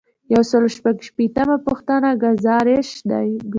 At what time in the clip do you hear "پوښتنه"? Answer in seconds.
1.67-2.09